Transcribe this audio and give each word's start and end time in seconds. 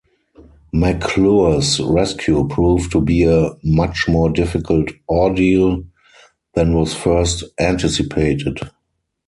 McClure's 0.73 1.79
rescue 1.79 2.47
proved 2.47 2.91
to 2.91 2.99
be 2.99 3.23
a 3.23 3.51
much 3.63 4.07
more 4.07 4.31
difficult 4.31 4.89
ordeal 5.07 5.83
than 6.55 6.73
was 6.73 6.91
first 6.95 7.43
anticipated. 7.59 8.59